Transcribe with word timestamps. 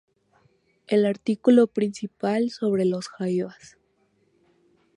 El 0.87 1.05
artículo 1.05 1.67
principal 1.67 2.49
sobre 2.49 2.85
Los 2.85 3.07
Jaivas. 3.07 3.77